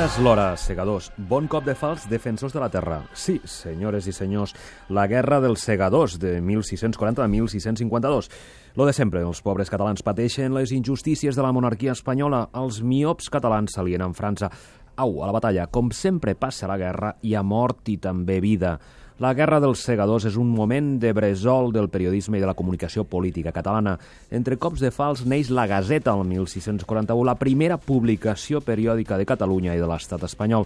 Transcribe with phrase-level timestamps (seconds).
[0.00, 1.10] Ara és l'hora, segadors.
[1.28, 3.02] Bon cop de fals, defensors de la terra.
[3.12, 4.54] Sí, senyores i senyors,
[4.88, 8.30] la guerra dels segadors de 1640 a 1652.
[8.80, 12.46] Lo de sempre, els pobres catalans pateixen les injustícies de la monarquia espanyola.
[12.56, 14.48] Els miops catalans s'alienen França.
[14.96, 18.78] Au, a la batalla, com sempre passa la guerra, hi ha mort i també vida.
[19.20, 23.02] La Guerra dels Segadors és un moment de bressol del periodisme i de la comunicació
[23.04, 23.98] política catalana.
[24.32, 29.76] Entre cops de fals neix la Gazeta el 1641, la primera publicació periòdica de Catalunya
[29.76, 30.64] i de l'estat espanyol.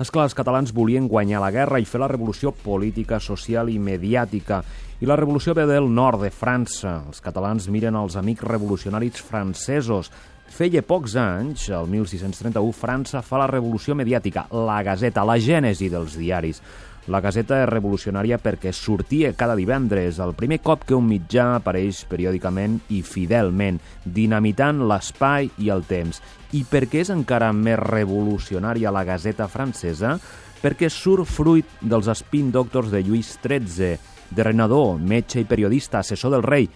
[0.00, 3.76] És clar, els catalans volien guanyar la guerra i fer la revolució política, social i
[3.76, 4.62] mediàtica.
[5.04, 7.02] I la revolució ve del nord de França.
[7.04, 10.08] Els catalans miren els amics revolucionaris francesos.
[10.50, 16.16] Feia pocs anys, el 1631, França fa la revolució mediàtica, la Gazeta, la gènesi dels
[16.16, 16.64] diaris.
[17.10, 22.04] La Gazeta és revolucionària perquè sortia cada divendres, el primer cop que un mitjà apareix
[22.06, 26.20] periòdicament i fidelment, dinamitant l'espai i el temps.
[26.54, 30.14] I per què és encara més revolucionària la Gazeta francesa?
[30.62, 33.96] Perquè surt fruit dels spin doctors de Lluís XIII,
[34.30, 36.68] de Renador, metge i periodista, assessor del rei,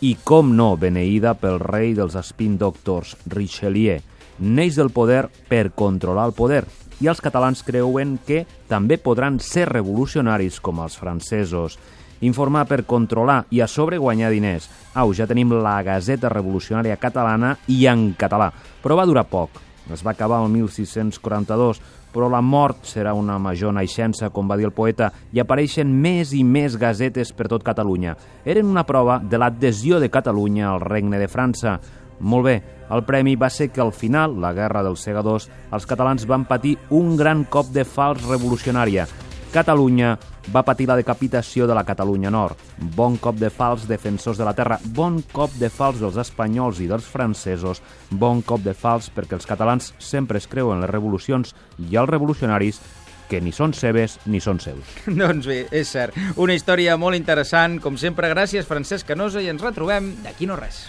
[0.00, 4.00] i, com no, beneïda pel rei dels spin doctors, Richelieu.
[4.42, 6.64] Neix del poder per controlar el poder,
[6.98, 11.78] i els catalans creuen que també podran ser revolucionaris com els francesos.
[12.26, 14.68] Informar per controlar i a sobre guanyar diners.
[14.98, 18.52] Au, ja tenim la Gazeta Revolucionària Catalana i en català.
[18.82, 19.62] Però va durar poc.
[19.90, 21.80] Es va acabar el 1642,
[22.12, 26.34] però la mort serà una major naixença, com va dir el poeta, i apareixen més
[26.36, 28.14] i més gazetes per tot Catalunya.
[28.44, 31.80] Eren una prova de l'adhesió de Catalunya al Regne de França.
[32.22, 32.56] Molt bé,
[32.94, 36.76] el premi va ser que al final, la Guerra dels Segadors, els catalans van patir
[36.90, 39.08] un gran cop de fals revolucionària.
[39.52, 40.14] Catalunya
[40.54, 42.56] va patir la decapitació de la Catalunya Nord.
[42.96, 46.88] Bon cop de fals defensors de la terra, bon cop de fals dels espanyols i
[46.88, 51.96] dels francesos, bon cop de fals perquè els catalans sempre es creuen les revolucions i
[51.96, 52.80] els revolucionaris
[53.28, 54.96] que ni són seves ni són seus.
[55.06, 56.16] Doncs bé, és cert.
[56.36, 57.78] Una història molt interessant.
[57.80, 60.84] Com sempre, gràcies, Francesc Canosa, i ens retrobem d'aquí no res.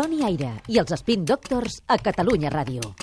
[0.00, 2.94] Toni Aire i els Spin Doctors a Catalunya Ràdio.